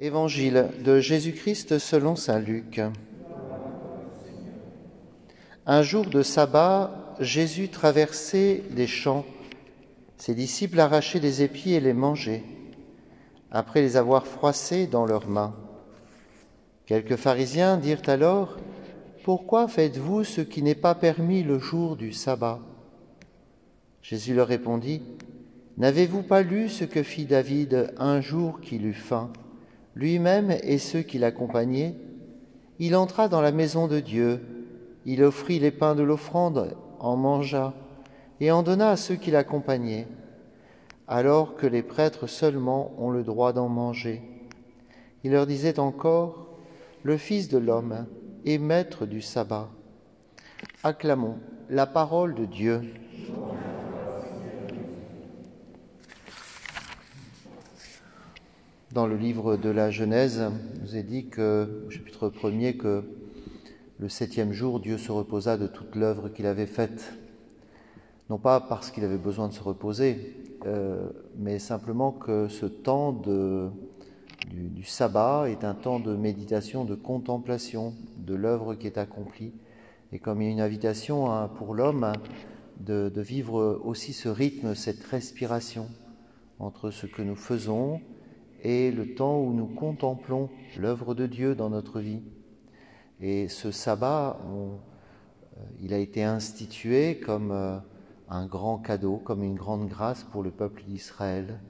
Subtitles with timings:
[0.00, 2.80] Évangile de Jésus-Christ selon Saint Luc.
[5.66, 9.24] Un jour de sabbat, Jésus traversait des champs.
[10.16, 12.42] Ses disciples arrachaient des épis et les mangeaient,
[13.52, 15.54] après les avoir froissés dans leurs mains.
[16.86, 18.56] Quelques pharisiens dirent alors,
[19.22, 22.58] Pourquoi faites-vous ce qui n'est pas permis le jour du sabbat?
[24.02, 25.02] Jésus leur répondit,
[25.78, 29.32] N'avez-vous pas lu ce que fit David un jour qu'il eut faim,
[29.94, 31.94] lui-même et ceux qui l'accompagnaient
[32.78, 34.40] Il entra dans la maison de Dieu,
[35.06, 37.74] il offrit les pains de l'offrande, en mangea,
[38.40, 40.08] et en donna à ceux qui l'accompagnaient,
[41.06, 44.22] alors que les prêtres seulement ont le droit d'en manger.
[45.22, 46.48] Il leur disait encore,
[47.02, 48.06] Le Fils de l'homme
[48.44, 49.70] est maître du sabbat.
[50.82, 51.38] Acclamons
[51.70, 52.82] la parole de Dieu.
[58.94, 60.40] Dans le livre de la Genèse,
[60.80, 63.02] nous est dit que, au chapitre 1er, que
[63.98, 67.12] le septième jour, Dieu se reposa de toute l'œuvre qu'il avait faite.
[68.30, 73.10] Non pas parce qu'il avait besoin de se reposer, euh, mais simplement que ce temps
[73.10, 79.54] du, sabbat est un temps de méditation, de contemplation de l'œuvre qui est accomplie.
[80.12, 82.12] Et comme il y a une invitation hein, pour l'homme
[82.78, 85.88] de, de vivre aussi ce rythme, cette respiration
[86.60, 88.00] entre ce que nous faisons,
[88.64, 90.48] et le temps où nous contemplons
[90.78, 92.22] l'œuvre de Dieu dans notre vie.
[93.20, 94.78] Et ce sabbat, on,
[95.80, 97.52] il a été institué comme
[98.28, 101.60] un grand cadeau, comme une grande grâce pour le peuple d'Israël,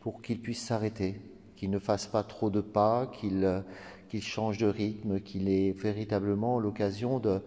[0.00, 1.20] pour qu'il puisse s'arrêter,
[1.56, 3.62] qu'il ne fasse pas trop de pas, qu'il
[4.08, 7.40] qu change de rythme, qu'il ait véritablement l'occasion de,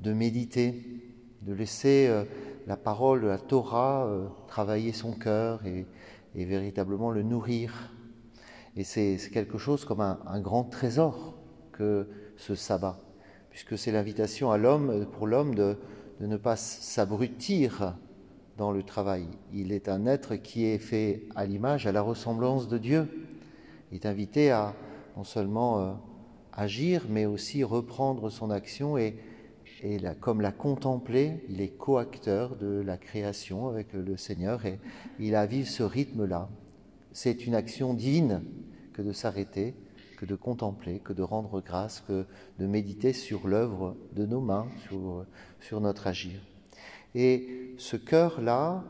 [0.00, 0.82] de, méditer,
[1.42, 2.08] de laisser
[2.66, 4.08] la parole, la Torah,
[4.46, 7.90] travailler son cœur et véritablement le nourrir
[8.76, 11.34] et c'est quelque chose comme un, grand trésor
[11.72, 12.98] que ce sabbat,
[13.48, 15.76] puisque c'est l'invitation à l'homme, pour l'homme, de,
[16.20, 17.96] ne pas s'abrutir
[18.58, 19.26] dans le travail.
[19.52, 23.08] Il est un être qui est fait à l'image, à la ressemblance de Dieu.
[23.90, 24.74] Il est invité à
[25.16, 25.92] non seulement euh,
[26.52, 29.16] agir, mais aussi reprendre son action et,
[30.20, 31.44] comme la contempler.
[31.48, 34.78] Il est coacteur de la création avec le Seigneur et
[35.18, 36.48] il a à vivre ce rythme-là.
[37.12, 38.42] C'est une action divine
[38.96, 39.74] que de s'arrêter,
[40.16, 42.24] que de contempler, que de rendre grâce, que
[42.58, 44.66] de méditer sur l'œuvre de nos mains,
[45.60, 46.40] sur, notre agir.
[47.14, 48.84] Et ce cœur-là,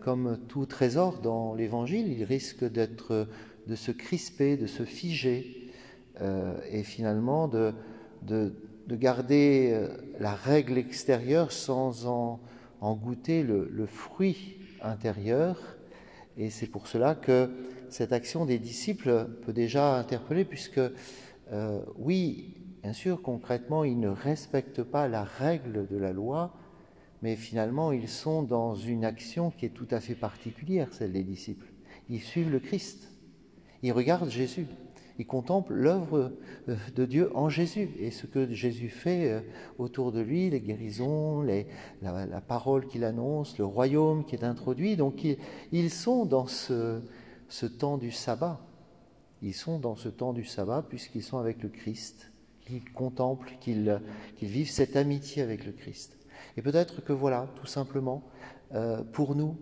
[0.00, 3.28] comme tout trésor dans l'Évangile, il risque d'être,
[3.68, 5.70] de se crisper, de se figer,
[6.20, 7.74] euh, et finalement de,
[8.22, 8.54] de,
[8.88, 9.86] de, garder
[10.18, 12.40] la règle extérieure sans en,
[12.80, 15.76] goûter le fruit intérieur.
[16.36, 17.50] Et c'est pour cela que
[17.88, 20.80] cette action des disciples peut déjà interpeller, puisque
[21.52, 26.54] euh, oui, bien sûr, concrètement, ils ne respectent pas la règle de la loi,
[27.22, 31.22] mais finalement, ils sont dans une action qui est tout à fait particulière, celle des
[31.22, 31.66] disciples.
[32.08, 33.10] Ils suivent le Christ,
[33.82, 34.66] ils regardent Jésus,
[35.18, 36.32] ils contemplent l'œuvre
[36.66, 39.42] de Dieu en Jésus et ce que Jésus fait
[39.78, 41.42] autour de lui, les guérisons,
[42.02, 44.96] la, parole qu'il annonce, le royaume qui est introduit.
[44.96, 45.26] Donc
[45.72, 47.00] ils, sont dans ce,
[47.78, 48.60] temps du sabbat.
[49.42, 52.30] Ils sont dans ce temps du sabbat puisqu'ils sont avec le Christ,
[52.66, 54.00] qu'ils contemplent, qu'ils
[54.36, 56.16] qu vivent cette amitié avec le Christ.
[56.56, 58.22] Et peut-être que voilà, tout simplement,
[58.74, 59.56] euh, pour nous,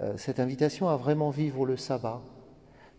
[0.00, 2.22] euh, cette invitation à vraiment vivre le sabbat,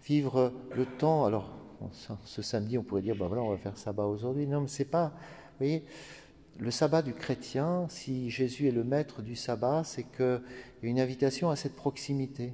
[0.05, 1.25] vivre le temps.
[1.25, 1.49] Alors,
[1.91, 4.47] ce samedi, on pourrait dire, ben voilà, on va faire sabbat aujourd'hui.
[4.47, 5.07] Non, mais c'est pas.
[5.07, 5.85] Vous voyez,
[6.57, 10.41] le sabbat du chrétien, si Jésus est le maître du sabbat, c'est qu'il
[10.83, 12.53] y a une invitation à cette proximité.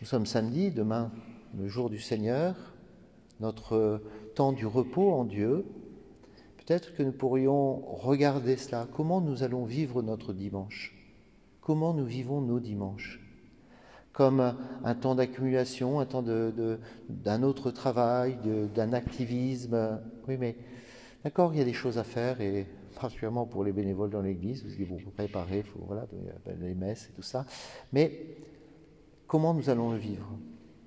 [0.00, 1.10] Nous sommes samedi, demain,
[1.56, 2.54] le jour du Seigneur,
[3.40, 4.02] notre
[4.34, 5.64] temps du repos en Dieu.
[6.58, 8.86] Peut-être que nous pourrions regarder cela.
[8.94, 10.94] Comment nous allons vivre notre dimanche?
[11.60, 13.20] Comment nous vivons nos dimanches?
[14.18, 16.24] Comme un temps d'accumulation, un temps
[17.08, 18.36] d'un autre travail,
[18.74, 20.00] d'un activisme.
[20.26, 20.56] Oui, mais
[21.22, 22.66] d'accord, il y a des choses à faire et
[23.00, 26.04] particulièrement pour les bénévoles dans l'Église, parce qu'il faut préparer, faut voilà,
[26.60, 27.46] les messes et tout ça.
[27.92, 28.10] Mais
[29.28, 30.28] comment nous allons le vivre?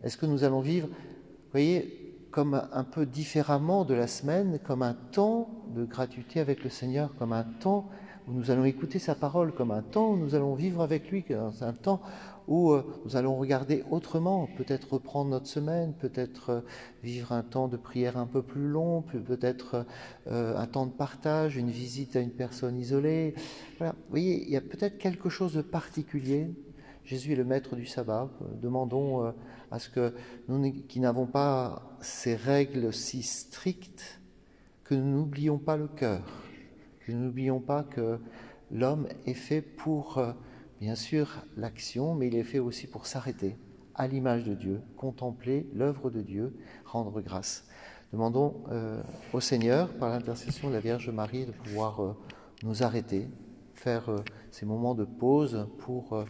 [0.03, 4.81] Est-ce que nous allons vivre, vous voyez, comme un peu différemment de la semaine, comme
[4.81, 7.87] un temps de gratuité avec le Seigneur, comme un temps
[8.31, 12.01] nous allons écouter sa parole, comme un temps nous allons vivre avec lui, un temps
[12.47, 12.75] où
[13.05, 16.63] nous allons regarder autrement, peut-être reprendre notre semaine, peut-être
[17.03, 19.85] vivre un temps de prière un peu plus long, peut-être
[20.27, 23.35] un temps de partage, une visite à une personne isolée.
[23.79, 26.49] Vous voyez, il y a peut-être quelque chose de particulier
[27.05, 28.29] Jésus est le maître du sabbat.
[28.61, 29.31] Demandons euh,
[29.71, 30.13] à ce que
[30.47, 34.21] nous qui n'avons pas ces règles si strictes,
[34.83, 36.23] que nous n'oublions pas le cœur,
[37.11, 38.19] que n'oublions pas que
[38.71, 40.33] l'homme est fait pour, euh,
[40.79, 43.57] bien sûr, l'action, mais il est fait aussi pour s'arrêter
[43.95, 46.55] à l'image de Dieu, contempler l'œuvre de Dieu,
[46.85, 47.67] rendre grâce.
[48.13, 49.01] Demandons euh,
[49.33, 52.17] au Seigneur, par l'intercession de la Vierge Marie, de pouvoir euh,
[52.63, 53.27] nous arrêter,
[53.73, 54.09] faire
[54.51, 56.23] ces moments de pause pour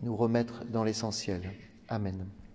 [0.00, 1.42] nous remettre dans l'essentiel.
[1.88, 2.26] Amen.